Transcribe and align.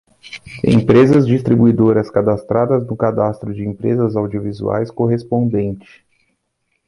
Empresas 0.63 1.27
distribuidoras 1.27 2.09
cadastradas 2.09 2.87
no 2.87 2.97
cadastro 2.97 3.53
de 3.53 3.63
empresas 3.63 4.15
audiovisuais 4.15 4.89
correspondente. 4.91 5.85